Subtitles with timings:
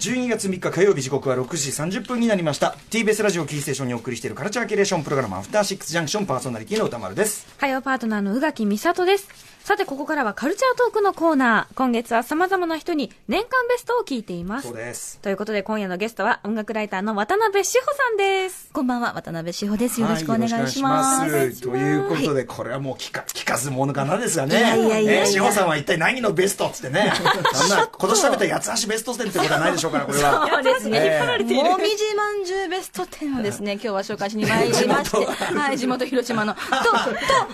[0.00, 2.74] 12月3日火曜日時刻は6時30分になりました。
[2.88, 7.46] TBS ラジオキーステーションにお送りしているカルチャーキュレーションプログラムアフターシックスジャンクションパーソナリティの歌丸です。
[7.58, 9.49] 火曜パートナーの宇垣美里です。
[9.64, 20.00] さてここからはカルチャートークのコーナー今月は様々な人に年間ベストを聞いていますそうですということで今夜のゲストは音楽ライターの渡辺志保さんですこんばんは、渡辺志保です。
[20.00, 21.30] よろしくお願いします。
[21.30, 24.58] はいということで、これはもう聞か聞かずものかなですがね。
[24.58, 27.12] いやいやいや志保さんは一体何のベストっつってね。
[27.52, 30.48] そんな、今年食べた八つ橋ベスト10ってことはないでしょうから、これは。
[30.48, 30.98] そうですね。
[31.02, 36.54] えーもみじまんじゅうベスト10をですね、今日は紹介しに参りまして、はい、地元広島の。
[36.54, 36.66] と、と、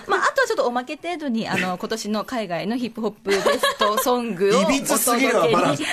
[0.07, 5.79] まあ、あとはちょっとおまけ程度に、あの、今年の海外のヒップホップベストソングをいびつすぎるわ、バランス。
[5.81, 5.85] で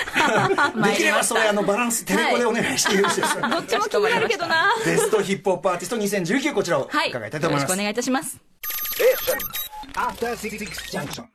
[0.75, 3.47] 参きればそれ、あの、バランス、テレコでお願いしてよろしいですか？
[3.49, 4.73] どっちも気になるけどな。
[4.85, 7.09] ベストヒップホップアーティスト2019こちらをはい。
[7.09, 7.69] 伺いたいと思います。
[7.71, 8.37] よろしくお願いいたします。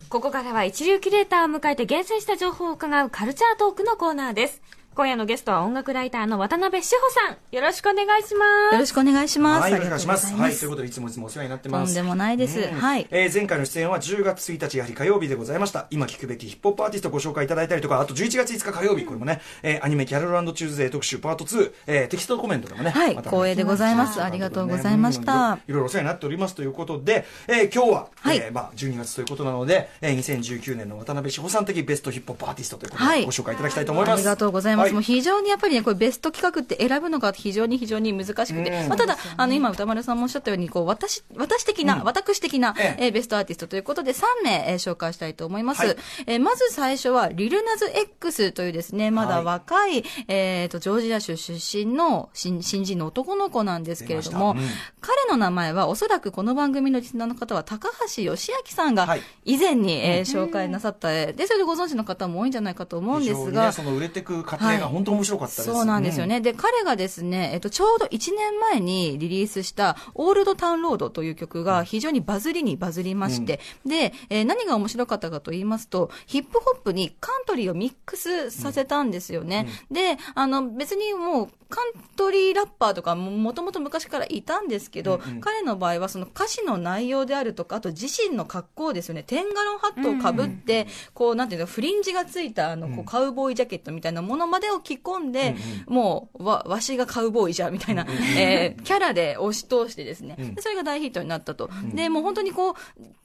[0.08, 4.60] ここからは一流キュレーターを迎えて厳選した情報を伺うカルチャートークのコーナーです
[4.94, 9.62] 今夜のゲストは音楽ライターの渡辺志保さんよろしくお願いしますよろしくお願いします。
[9.62, 10.34] はい、お願いします。
[10.34, 11.94] はい、ということで、いつもいつもお世話になってます。
[11.94, 15.86] とんでもないですうんはいえー前回の出演は10月1日、やはり火曜日でございました。
[15.90, 34.14] 今聞くべきヒップホップアーティストをご紹介いただいたりとか、あと11月5日火曜日、これもね、えーアニメキャロルチューズデー特集パート2、えーテキストコメントでもね、はいまた光栄でございますありがとうございましたうんいろいろお世話になっておりますということで、えー今日は、はいえーまあ、12月ということなので、えー2019年の渡辺志保さん的ベストヒップホップアーティストということで、はいご紹介いただきたいと思います。
[34.14, 34.79] ありがとうございます。
[34.80, 34.92] はい。
[34.92, 38.88] もう非常にやっぱりね、これベスト企画って選ぶのが非常に非常に難しくて、うん。
[38.88, 42.04] まあ、ただ、あの、今歌丸さんもおっしゃったように、こう、私、私的な、うん。
[42.04, 43.04] 私的な、ええ。
[43.06, 45.86] えーベストアーティストということで3名、えー紹介したいと思います。
[45.86, 45.96] はい。
[46.26, 54.92] えーまず最初は、リルナズ X というですね、まだ若い、えっ、と、ジョージア州出身の新新人の男の子なんですけれども、出ました。
[55.00, 59.22] 彼の名前はおそらくこの番組のリスナーの方は高橋義明さんがはい。
[59.44, 65.64] 以前に、えー紹介なさった、えーで、それでご存知の方も多いんじゃないかと思うんですが、非常にね、その売れてく過程が本当面白かったです。
[65.64, 66.40] そうなんですよね。
[66.40, 79.68] で、彼がですね、えっと、ちょうど1年前にリリースした、オールドタウンロードという曲が非常にバズりにバズりまして、で、えー何が面白かったかと言いますと、ヒップホップにカントリーをミックスさせたんですよね。
[79.90, 89.22] で、あの、別にもう、カントリーラッパーとかももともと昔からいたんですけど、うんうん彼の場合はその歌詞の内容であるとか、あと自身の格好ですよね。
[89.22, 95.54] テンガロンハットをかぶって、こう、なんていうの、フリンジがついた、あの、こう、カウボーイジャケットみたいなものまでを着込んで、
[95.86, 98.04] もう、わ、わしがカウボーイじゃ、みたいな、
[98.36, 100.54] えーキャラで押し通してですね、うん。
[100.54, 101.70] でそれが大ヒットになったと。
[101.94, 102.74] で、もう本当にこう、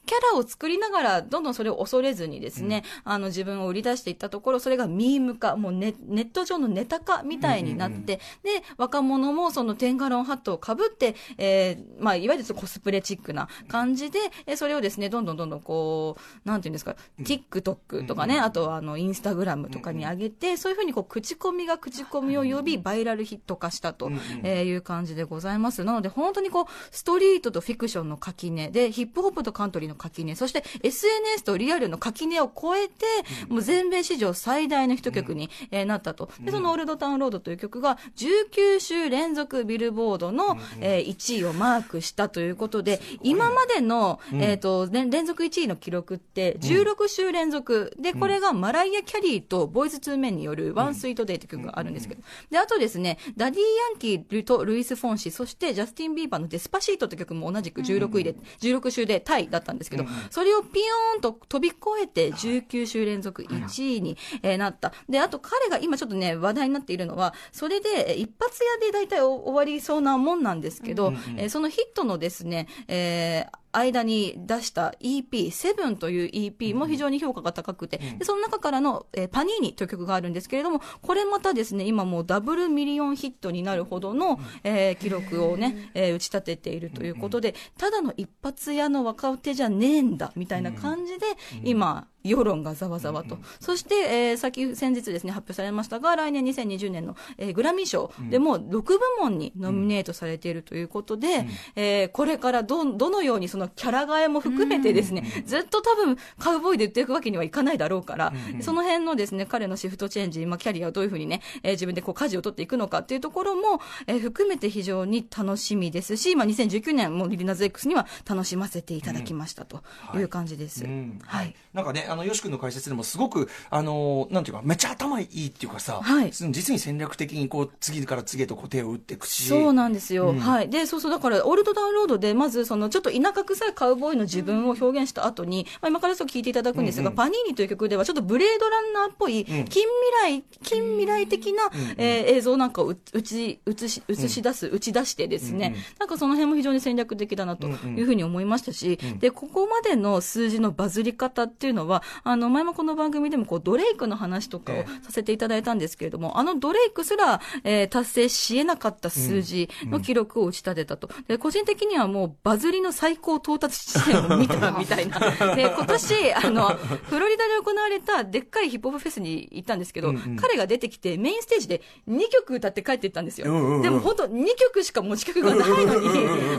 [0.06, 24.12] キャラを作りながら、どんどんそれを恐れずにですね、あの、自分を売り出していったところ、それがミーム化、もうネネット上のネタ化みたいになって、で、若者もそのテンガロンハットをかぶって、えーまあ、いわゆるコスプレチックな感じで、えそれをですね、どんどんどんどんこう、なんていうんですか、TikTok とかね、あとはあの、インスタグラムとかに上げて、そういうふうにこう、口コミが口コミを呼び、バイラルヒット化したと
[24.44, 25.84] えーいう感じでございます。
[25.84, 33.06] なので、本当にこう、ストリートとフィクションの垣根で、ヒップホップとカントリーの垣根、そして SNS とリアルの垣根を超えて、
[33.50, 36.30] もう全米史上最大のヒット曲に、えーなったと。
[36.42, 47.96] で、その Old Town Road という曲が、19週連続ビルボードの、えー1位をマークしたということで、今までの、えっ、と、連連続1位の記録って、16週連続。
[48.00, 64.94] で、これがマライア・キャリーとボーイズ・ツー・メンによる One Sweet Day という曲があるんですけど、で、あとですね、ダディ・ヤンキーとルイス・フォンシ、そしてジャスティン・ビーバーの Despacito という曲も同じく16位で、16週でタイだったんですけど、それをピヨーンと飛び越えて19週連続1位に、えーなった。
[65.10, 91.26] で、あと彼が今ちょっとね、話題になっているのは、それでえー一発屋で大体終わりそうなもんなんですけど、えーそのヒットのですね、えー間に出した EP、セブンという EP も非常に評価が高くて、でその中からの、えーパニーニという曲があるんですけれども、これまたですね、今もうダブルミリオンヒットになるほどの、えー記録をね、えー打ち立てているということで、ただの一発屋の若手じゃねえんだ、みたいな感じで、
[91.64, 93.38] 今、世論がざわざわと。
[93.60, 101.46] そして、えー先、先日ですね、発表されましたが、来年2020年の、えーグラミー賞でも6部門にノミネートされているということで、
[101.76, 119.82] えーこれからど、どのようにそのキャラ替えも含めてですね、ずっと多分カウボーイで売っていくわけにはいかないだろうから、その辺のですね、彼のシフトチェンジ、まあ、キャリアをどういうふうにね、えー自分でこう舵を取っていくのかっていうところも、えー含めて非常に楽しみですし、まあ、2019年もリリナズ X には楽しませていただきましたと
[120.16, 120.84] いう感じです。
[120.84, 121.20] うん。
[121.24, 121.54] はい。
[121.74, 126.32] なんかね、ああの、よし君の解説でもすごく、あの、なんていうか、めっちゃ頭いいっていうかさ、はい。
[126.32, 129.48] 実に戦略的にこう、次から次へとこう手を打っていくし。
[129.48, 130.40] そうなんですよ、うん。
[130.40, 130.70] はい。
[130.70, 139.86] で、そうそう、だから、オールドダウンロードで、まず、その、ちょっと田舎臭いカウボーイの自分を表現した後に、まあ、今からちょっと聞いていただくんですが、うんうんパニーニという曲では、ちょっとブレードランナーっぽい、近未
[140.22, 145.82] 来、近未来的な、えー映像なんかをう打ち、映し、映し出す、打ち出してですね、うんうん。
[146.00, 161.10] なんかその辺も非常に戦略的だなというふうに思いましたし、で、ここまでの数字のバズり方っていうのは、あの、前もこの番組でも、こう、ドレイクの話とかをえさせていただいたんですけれども、あのドレイクすら、えー達成し得なかった数字の記録を打ち立てたと。
[161.28, 165.20] で、個人的にはもうバズりの最高到達地点を見たみたいな。
[165.56, 173.52] で、今年、あの、フロリダで行われたでっかいヒップホップフェスに行ったんですけど、うんうん彼が出てきてメインステージで2曲歌って帰っていったんですよ。
[173.52, 176.10] うんうんうんでも本当2曲しか持ち曲がないのに、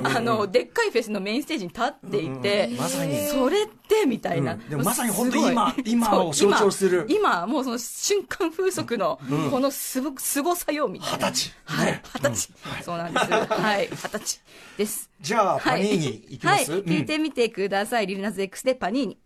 [0.04, 4.54] あの、でっかいフェスのメインステージに立っていて、まさにそれってみたいな。
[4.54, 11.28] うんでもまさに本当ごい今今を象徴する今、今もうその瞬間風速の、このすご、すごさよみたいな。
[11.28, 12.02] 二十歳はいね。
[12.14, 12.82] 二十歳。
[12.82, 13.26] そうなんです。
[13.26, 13.88] はい。
[13.90, 14.40] 二十歳
[14.76, 15.10] です。
[15.20, 16.80] じゃあ、パニーニいきます、はい。
[16.80, 18.06] うん聞いてみてください。
[18.06, 19.18] リルナズ X でパニーニ。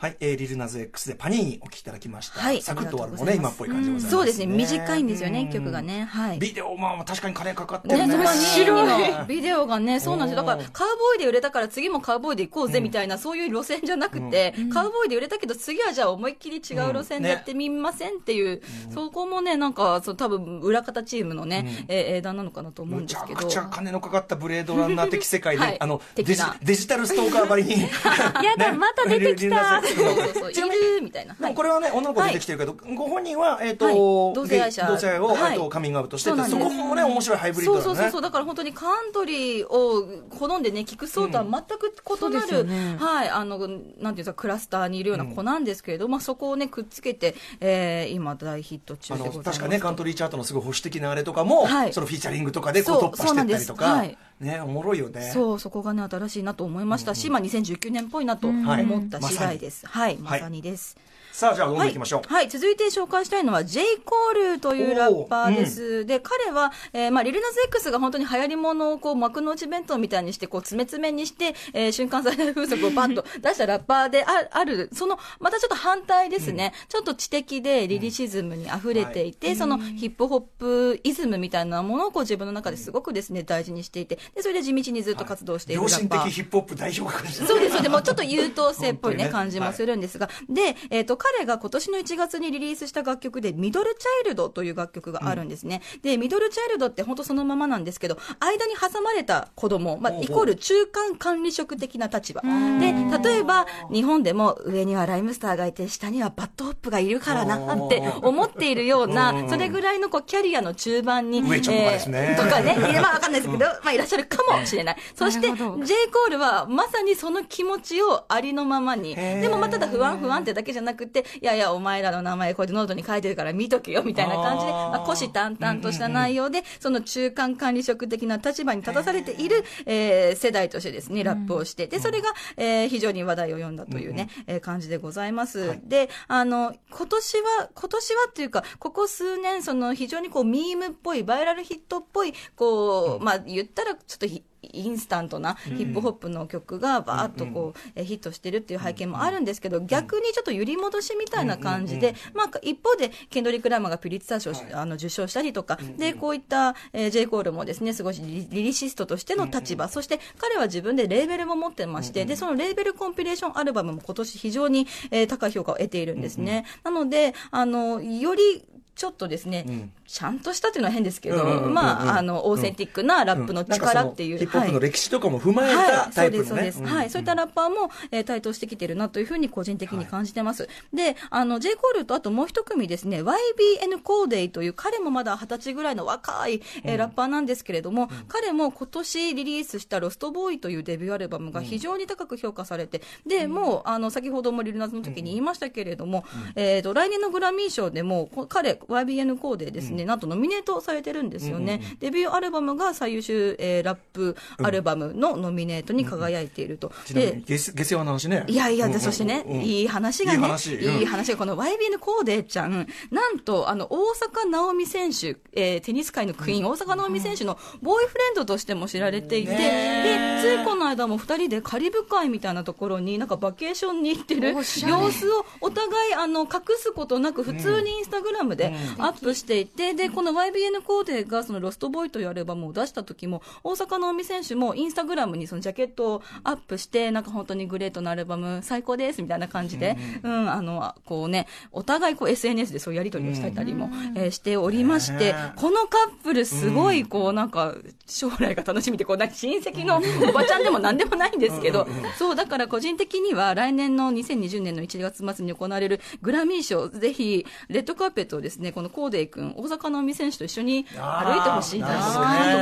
[0.00, 2.38] はい、えー、リルナズ X でパニーニお聞きいただきました。
[2.38, 4.46] はいサクッと終わるのもね、今っぽい感じでございます、そうですね。
[4.46, 5.52] 短いんですよね、うん。
[5.52, 6.04] 曲がね。
[6.04, 6.38] はい。
[6.38, 8.26] ビデオ、まあ確かに金かかってるね、ね。
[8.28, 8.86] 白い。
[8.86, 10.44] のビデオがね、そうなんですよ。
[10.44, 18.62] だから、カウボーイで売れたから次もカウボーイで行こうぜみたいな、そういう路線じゃなくて、カウボーイで売れたけど次はじゃあ思いっきり違う路線でやってみませんっていう、
[18.94, 23.40] そこもね、なんか、そう多分裏方チームのね、えー英断なのかなと思うんですけど。
[23.40, 25.76] くちゃ金のかかったブレードランナー的世界で、はい。
[25.80, 27.82] あのデジデジタルストーカーばりに。
[27.82, 29.48] やだ また出てきた。
[29.48, 30.54] リルナズ X のそうそうい
[30.98, 31.34] るみたいな。
[31.34, 33.94] これはね、女の子出てきてるけど、ご本人は、えっ、と、はい。
[33.94, 34.86] 同性愛者。
[34.86, 37.84] 同性愛を、はいえっとカミングアウトしてて、そこもね、面白いハイブリッドだね。
[37.84, 38.12] そうそうそう。
[38.12, 42.66] そう、だから本当にカントリーを好んでね、聞く層とは全く異なる、
[42.98, 49.58] はい、あの、なんていうんですか、クラスターにいるような子なんですけれど、まあそこをね、くっつけて、えー、今大ヒット中あのでございます。
[49.58, 51.92] 確かね、カントリーチャートのすごい保守的なあれとかも、はい。
[51.92, 55.30] そのフィーチャリングとかでこうそう突破していったりとか、そうなんですね、おもろいよね。
[55.32, 59.86] そう、そこがね、新しいなと思いましたし、まあ2019年っぽいなとはい思った次第です。
[59.86, 60.96] はい、まはいさにです。
[61.38, 62.22] さあ、じゃあ、どんどん行きましょう。
[62.22, 63.80] はい、はい続いて紹介したいのは、J.
[64.04, 66.04] コールというラッパーです。
[66.04, 76.72] で、彼は、えーまあ、リルナズ X が本当に流行り物をこう、幕の内弁当みたいにして、こう、詰め詰めにして、えー瞬間最大風速をバッと 出したラッパーであある、その、またちょっと反対ですね。
[76.88, 86.24] ちょっと知的で、リリシズムに溢れていて、その、ヒップホップイズムみたいなものをこう、自分の中ですごくですね、大事にしていて、で、それで地道にずっと活動している良心ラッパー。
[86.24, 87.90] 的ヒップホップ代表格ですねそうです、そうです。
[87.92, 90.28] もうちょっと優等生っぽいね、感じもするんですが。
[90.48, 95.82] で、えっ、と、彼が今年の1月にリリースした楽曲で、 Middle Child という楽曲があるんですね。
[96.02, 102.42] で、 Middle Child って本当そのままなんですけど、間に挟まれた子供、まあ、イコール中間管理職的な立場。
[102.42, 102.92] で、
[103.30, 114.96] 例えば、日本でも上にはライムスターがいて、下にはバッドホップがいるからなって思っているような、それぐらいのこう、キャリアの中盤に、上ちゃんとかですねえーとかね、まあわかんないですけど、まあいらっしゃるかもしれない。
[115.14, 115.54] そして、J.
[115.54, 119.14] コールはまさにその気持ちをありのままに。
[119.14, 124.90] でもまあただ不安不安ってだけじゃなくて、いやいや、お前らの名前こうやってノートに書いてるから見とけよみたいな感じで、あー。
[124.90, 135.78] まあ、虎視眈々とした内容で、その中間管理職的な立場に立たされている、えー世代としてですね、ラップをして、で、それが、えー非常に話題を呼んだというね、えー感じでございます。
[135.84, 157.26] で、あの、今年は、今年はっていうか、ここ数年、その非常にこう、ミームっぽい、バイラルヒットっぽい、こう、まあ、言ったらちょっとひインスタントなヒップホップの曲がバーッとこう、えーヒットしてるっていう背景もあるんですけど、逆にちょっと揺り戻しみたいな感じで、まあ一方で、ケンドリック・ラマーがピリッツァー賞を、あの受賞したりとか、で、こういった、えー、J.
[157.26, 166.64] コールもですね、すごいリリリシストとしての立場、そして彼は自分でレーベルも持ってまして、で、そのレーベルコンピレーションアルバムも今年非常に、えー高い評価を得ているんですね。
[166.82, 168.64] なので、あの、より、
[168.98, 174.38] ちょっとですね、んちゃんとしたっていうのは変ですけど、うんうんうんうんまあ、あの、オーセンティックなラップの力っていう。
[174.38, 176.48] ヒップホップのはい歴史とかも踏まえたはい、タイプのね。
[176.48, 176.94] そうです、そうです。
[176.94, 177.10] はい。
[177.10, 180.68] そういったラッパーも、えー台頭してきてるなというふうに個人的に感じてます。
[180.92, 181.76] で、あの、J.
[181.76, 196.24] コールとあともう一組ですね、YBN コーデイという彼もまだ二十歳ぐらいの若い、えーラッパーなんですけれども、彼も今年リリースしたロストボーイというデビューアルバムが非常に高く評価されて、で、もう、あの、先ほどもリルナズの時に言いましたけれども、
[196.56, 201.80] えっ、と、来年のグラミー賞でも、こ彼、YBN コーデですね、なんとノミネートされてるんですよね。
[202.00, 206.90] デビューアルバムが最優秀、えーラップアルバムのノミネートに輝いていると。
[207.04, 208.44] ちなみでに下世話の話ね。
[208.48, 210.74] いやいや、でうんうんそしてね、うんいい話がね、いい話。
[210.74, 210.98] うん。
[211.00, 211.32] いい話。
[211.32, 224.62] が、この YBN コーデちゃん、なんと、あの、大坂なおみ選手、えーテニス界のクイーン、大坂なおみ選手のボーイフレンドとしても知られていて、ねで、ついこの間も二人でカリブ海みたいなところに、なんかバケーションに行ってる様
[225.10, 247.74] 子をお互い、あの、隠すことなく、普通にインスタグラムでアップしていて、で、この YBN コーデが、そのロストボーイというアルバムを出した時も、大坂なおみ選手もインスタグラムにそのジャケットをアップして、なんか本当にグレートなアルバム最高ですみたいな感じで、うん、あの、こうね、お互いこう SNS でそういうやり取りをしたりも、えーしておりましてね、このカップルすごいこうなんか
[248.06, 251.86] 将来が楽しみで、こうなんか親戚のおばちゃんでもなんでもないんですけど、
[252.18, 261.94] そう、だから個人的には来年の2020年の1月末に行われるグラミー賞、ぜひ、レッドカーペットをですね、このコーデイ君、大坂なおみ選手と一緒に歩いてほしいなと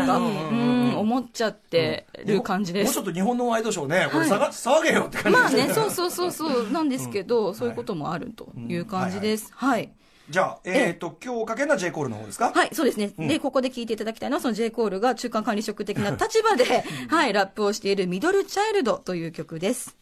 [0.06, 0.18] か、
[0.98, 3.02] 思っちゃってる感じですもうちょ。
[3.02, 9.50] っと日本のワイドショーねこれ騒,、騒げよって感じまあね、そうそうそうそうなんですけど、そういうこともあるという感じです。
[9.54, 9.90] はい。
[10.28, 12.50] じゃあえっ、と今日かけるのは J コールの方ですか？
[12.52, 13.12] はい、そうですね。
[13.16, 14.72] で、ここで聞いていただきたいのは、その J.
[14.72, 19.96] コールが中間管理職的な立場で、はい、ラップをしているミドルチャイルドという曲です。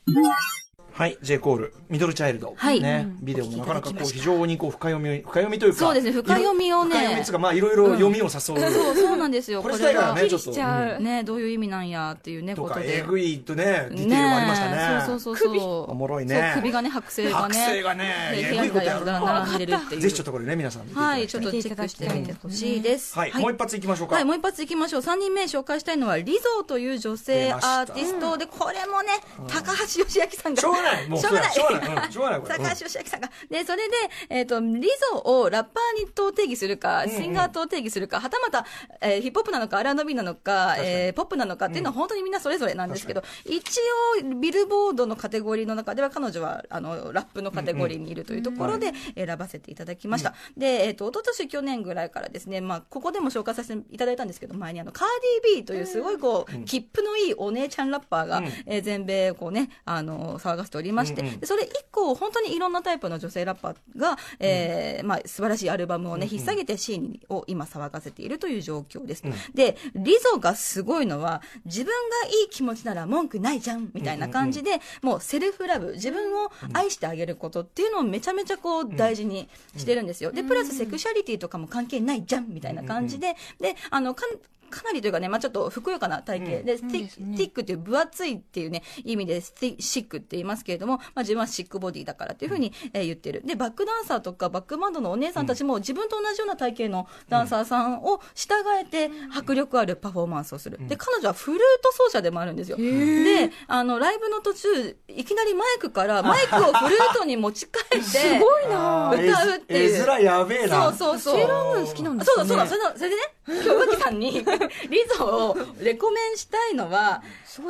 [0.94, 2.54] はい、J コール、ミドルチャイルド。
[2.56, 5.78] はいね、ビデオもなかなかこう非常にこう深読み、深読みというか。
[5.80, 8.30] そうですね深読みをね深読みっていうか、まあいろいろ読みを誘う。
[8.30, 8.60] そう、
[8.94, 9.60] そうなんですよ。
[9.60, 10.52] これ自体がね、ちょっと。
[10.52, 12.98] しちゃうね、どういう意味なんやっていうね、とか、ことで。
[12.98, 15.04] えぐいとね、ディテールもありましたね。
[15.04, 15.90] そうそうそうそう。
[15.90, 17.58] おもろいね首がね、剥製がね。
[17.58, 20.00] 剥製がねでえぐいことやる部屋に並んでるっていう。
[20.00, 21.26] ぜひちょっとこれね、皆さんはい。
[21.26, 23.18] ちょっとチェックしてみてほしいです。
[23.18, 24.14] はい、もう一発いきましょうか。
[24.14, 25.00] はい、もう一発いきましょう。
[25.00, 29.08] 3人目紹介したいのは、リゾーという女性アーティストで、これもね、
[29.48, 30.83] 高橋義明さんが。
[30.84, 31.08] ない。
[31.08, 31.52] もうしょうがない。
[31.52, 32.06] しょうがない。
[32.06, 32.12] うん。
[32.12, 32.54] しょうがないこれ。
[32.58, 33.30] 高橋義明さんが。
[33.50, 33.94] で、それで、
[34.28, 38.66] えっ、と、リゾをラッパーにと定義するか、シンガーと定義するか、はたまた、
[39.00, 43.80] えーヒップホップなのか、R&B なのか、えーポップなのかっていうのは本当にみんなそれぞれなんですけど、一
[44.20, 50.34] 応、ビルボードのカテゴリーの中では、彼女は、あの、ラップのカテゴリーにいるというところで選ばせていただきました。
[50.56, 55.08] で、えっ、と、一昨年去年ぐらいからですね、まあ、ここでも紹介させていただいたんですけど、前にあの、カー
[55.44, 69.22] ディー B というすごいこう、切符のいいお姉ちゃんラッパーが、えー全米をこうね、あの、騒がせておりまして、でそれ以降、本当にいろんなタイプの女性ラッパーが、えーまあ、素晴らしいアルバムをね、引っ提げてシーンを今騒がせているという状況です。
[69.54, 80.32] で、リゾがすごいのは、自分がいい気持ちなら文句ないじゃん、みたいな感じで、もうセルフラブ、自分を愛してあげることっていうのをめちゃめちゃこう、大事にしてるんですよ。
[80.32, 84.38] で、プラスセクシャリティとかも関係ないじゃん、みたいな感じで、で、あの、かん
[84.74, 86.50] かなりというかね、まあ、ちょっとふくよかな体型。
[86.62, 93.42] で、ティティックっていう分厚いっていうね、意味でスティシックって言いますけれども、まあ、自分はシックボディだからっていうふうに、えー言ってる。
[93.44, 100.78] で、バックダンサーとかバックバンドのお姉さんたちも自分と同じような体型のダンサーさんを従えて迫力あるパフォーマンスをする。
[100.88, 102.76] で、彼女はフルート奏者でもあるんですよ。
[102.78, 110.02] で、あの、ライブの途中、いきなりマイクからマイクをフルートに持ち替えて、すごいあー歌うっていう。
[110.02, 110.92] 絵面やべえな。
[110.92, 111.36] そうそうそう。
[111.36, 112.78] セーラームーン好きなんですそうかねだそう。
[112.80, 113.16] だ、それで
[113.46, 114.44] それでね、今日、さんに、
[114.88, 117.22] リゾをレコメンしたいのは、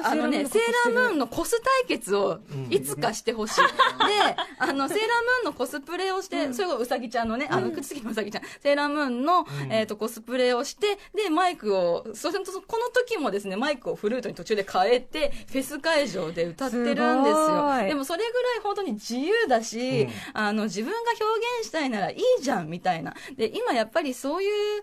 [0.03, 2.39] あのね、セセーラームーンのコス対決を
[2.71, 3.61] いつかしてほしい。
[3.61, 3.67] で、
[4.59, 16.83] あの、セーラームーンのコスプレをして、それがうさぎちゃんのね、あの、口つきのうさぎちゃん、セーラームーンの、えっと、コスプレをして、で、マイクを、それと、この時もですね、マイクをフルートに途中で変えて、フェス会場で歌ってる
[17.17, 17.87] んですすよ。
[17.87, 21.25] でもそれぐらい本当に自由だし、あの、自分が表
[21.61, 23.15] 現したいならいいじゃん、みたいな。
[23.37, 24.83] で、今やっぱりそういう、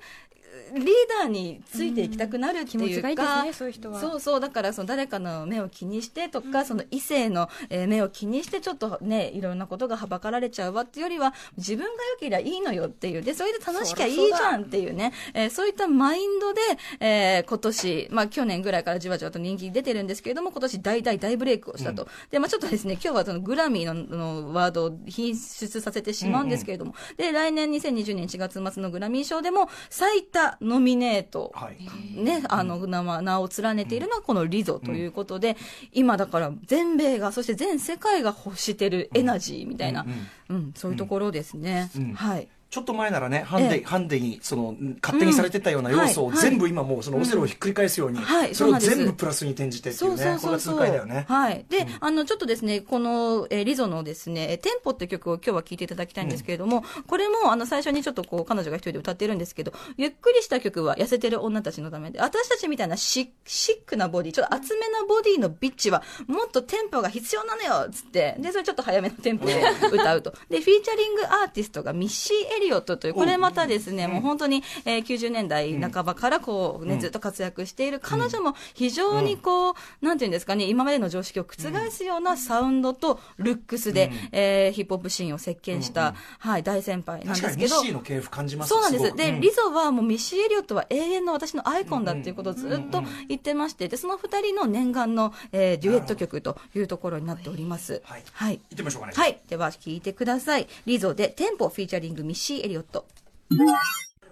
[0.74, 0.86] リー
[1.22, 4.00] ダーについていきたくなるっていうか、気持ちがいいですねそういう人は。
[4.00, 16.62] そうそう、だからその誰かの目を気にしてとか、その異性のえー目を気にしてちょっとね、いろんなことがはばかられちゃうわっていうよりは、自分が良ければいいのよっていう、で、それで楽しきゃいいじゃんっていうね、えーそういったマインドで、
[17.00, 22.08] えー今年、まあ去年ぐらいからじわじわと人気出てるんですけれども、今年大大大ブレイクをしたと。
[22.30, 32.24] で、まあちょっとですね、今日はそのグラミーののワードを品出させてしまうんですけれども、で、来年2020年1月末のグラミー賞でも最多ノミネート、はい。
[32.24, 35.58] ね、あの名は名を連ねているのはこのリゾということで、
[35.94, 40.06] 今だから全米が、そして全世界が欲してるエナジーみたいな、
[40.50, 41.90] うんそういうところですね。
[41.98, 42.48] んはい。
[42.72, 43.84] ちょっと前ならね、ハンデ、ええ。
[43.84, 50.78] ハンデに、その、勝手にされてたような要素を全部今もう、そのオセロをひっくり返すように、はいそれを全部プラスに転じてっていそううね、そうそうそう。
[50.78, 51.26] これが痛快だよね。
[51.28, 51.66] はい。
[51.68, 69.62] で、あの、ちょっとですね、この、えーリゾのですね、えーテンポって曲を今日は聴いていただきたいんですけれども、これも、あの、最初にちょっとこう、彼女が一人で歌ってるんですけど、ゆっくりした曲は痩せてる女たちのためで、私たちみたいなシックなボディ、ちょっと厚めなボディのビッチは、もっとテンポが必要なのよつって、で、それちょっと早めのテンポで
[69.92, 70.34] 歌うと。
[70.50, 87.82] で、フィーチャリングアーティストがミッシー・エリオットという、これまたですね、もう本当に、えー、90年代半ばからこう、ね、ずっと活躍している彼女も非常にこう、なんていうんですかね、今までの常識を覆すようなサウンドとルックスで、えーヒップホップシーンを席巻した、はい、大先輩なん確かにですけど。
[87.82, 89.16] ミッシーの系譜感じますそうなんです。
[89.16, 98.02] で、リゾはもうミッシー・エリオットは永遠の私のアイコンだっていうことをずっと言ってまして、で、その二人の念願の、えーデュエット曲というところになっております。
[98.06, 98.24] はい。
[98.32, 98.58] はい。
[98.58, 99.14] 行ってみましょうかね。
[99.16, 99.40] はい。
[99.50, 100.68] では、聴いてください。
[100.86, 103.06] リゾでテンポフィーチャリングミッシー・エリオット。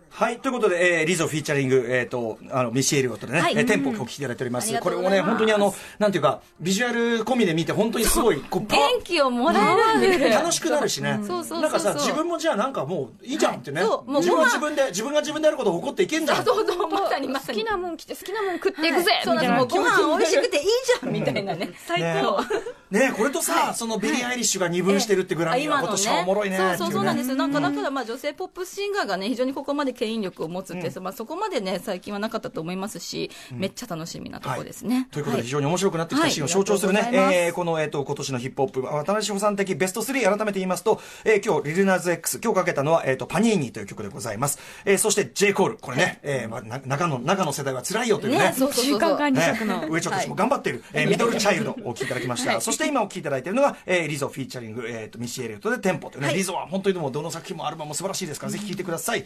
[0.10, 0.40] はい。
[0.40, 4.74] ということで、えー、リゾフィーチャリング、えっ、と、あの、ミッシー・エリオットでね、はいえーテンポをお聞きいただいております。
[4.80, 9.60] これもね、本当にあの、なんていうか、ビジュアル込みで見て、本当にすごい、こう、元気をもら
[10.02, 11.20] える楽しくなるしね。
[11.22, 13.82] そうそうそうそうなんかさ、自分もじゃあなんかもういいじゃんってね。
[13.82, 16.46] はいそうもう自分は自分で、自分が自分でやることを誇っていけんじゃん。
[16.46, 17.60] そうそう、まさにまさに。
[17.60, 19.78] 好きなもん来て好きなもん食っていくぜ、そうみたいななんです。
[19.78, 21.72] もうご飯美味しくていいじゃんみたいなね。
[21.88, 22.42] 最高。
[22.92, 26.58] ねこれとさ、そのビリー・アイリッシュが二分してるってグラミーは今年はおもろいね。
[26.58, 27.36] そうそうそうなんでです。
[27.36, 35.08] なんかだからまあ女性ポップシンガーがね非常にここまで牽引力を持つって、まあそこまでね最近はなかったと思いますし、めっちゃ楽しみなところですね。
[35.12, 44.60] ということで、は非常に面白くなってきたシーンを象徴するね、はいえーこの、えっ、と、今年のヒップホップ、渡辺志保さん的ベスト3、改めて言いますと、えー今日、リル・ナズ・X、今日かけたのは、えっ、と、パニーニという曲でございます。
[44.86, 45.54] えーそして、J.
[45.54, 48.40] コール、これね、えーまあ、な中の、中の世代は辛いよというね。
[48.40, 49.32] ね、そうそうそうそう。
[49.32, 52.62] ね、上ちょっとも頑張っている、えーミドルチャイルドをお聴きいただきました。
[52.62, 59.26] そして今お聴きいただいているのが、えーリゾフィーチャリング、えーと、ミッシー・エリオットでテンポというね、はいリゾは本当にでもどの作品もアルバムも素晴らしいですから、ぜひ聴いてください。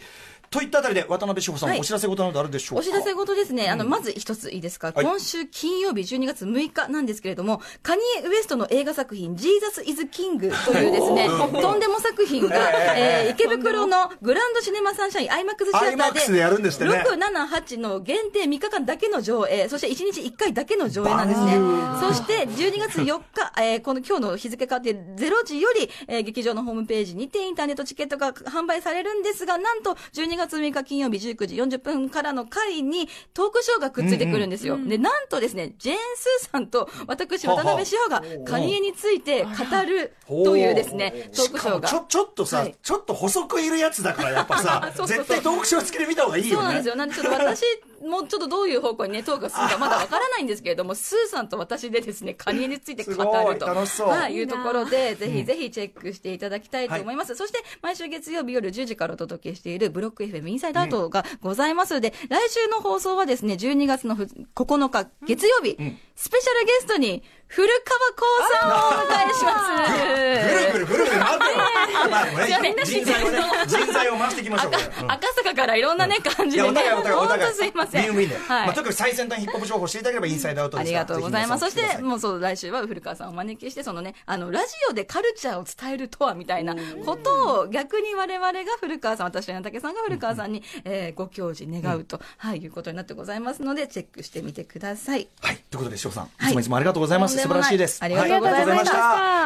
[0.50, 1.80] といったあたりで、渡辺志保さん、はい。
[1.80, 2.80] お知らせ事などあるでしょうか？
[2.80, 5.04] お知らせ事ですね、あのまず一ついいですか、はい。
[5.04, 11.28] 今週金曜日12月6日なんですけれども、カニエ・ウエストの映画作品、ジーザス・イズ・キングというですね、
[11.60, 12.56] とんでも作品が、
[12.96, 16.86] えー池袋のグランドシネマサンシャイン、アイマックスシアターでやるんですね。
[16.88, 21.58] 6、7、8の限定3日間だけの上映、そして1日1回だけの上映なんですね。
[22.00, 23.04] そして12月4
[23.34, 34.78] 日、 えーこの今日の日付変わって0時より、えー劇場のホームページにてインターネットチケットが販売されるんですが、なんと12月6日金曜日19時40分からの回にトークショーがくっついてくるんですよ。
[34.78, 39.50] で、なんとですね、ジェーン・スーさんと私、渡辺志保がカニエについて語
[39.86, 41.88] るというですね、トークショーが。
[41.88, 46.56] ちょ、ちょっとさ、はいちょっと細くいるやつだから、やっぱさ そうそうそう絶対トークショー付きで見た方がいいよね。
[46.56, 46.96] そうなんですよ。
[46.96, 47.62] なんでちょっと私
[48.02, 53.66] もちょっとどういう方向にね、トークが進むか まだわからないんですけれども、スーさんと私でですね、カニエについて語ると。
[53.66, 54.08] 楽しそう。
[54.08, 57.34] はい、いうところで、ぜひぜひチェックしていただきたいと思います。
[57.34, 65.76] そして、毎週月曜日夜10時からお届けしているブロック FM インサイダートがございますので、来週の放送はですね、12月のふ9日月曜日、
[66.16, 70.72] スペシャルゲストに、古川光さんをお迎えします。
[70.72, 74.72] ぐるぐるぐるぐる回って人材をね、人材を回していきましょう。
[75.08, 76.80] 赤坂からいろんなね、感じでね。
[76.90, 77.38] 本。
[77.38, 78.14] 当すいません。
[78.48, 81.64] まあ、とに最先端ヒップホップ情報を知りたければインサイドアウトありがとうございます。
[81.64, 95.28] そして、もうそう、来週は古川さんをお招きして、そのね、あの、ラジオでカルチャーを伝えるとは、みたいなことを、逆に我々が古川さん、私と柳竹さんが古川さんに、えーご教示願うと、はい、いうことになってございますので、チェックしてみてください。
[95.40, 95.56] はい。
[95.70, 97.36] ということで、志保さん、はいいつもいつもありがとうございます。
[97.36, 98.02] 素晴らしいです。
[98.02, 98.96] ありがとうございました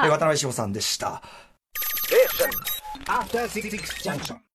[0.08, 1.22] 渡辺志保さんでした。
[3.06, 4.40] After Six Junction.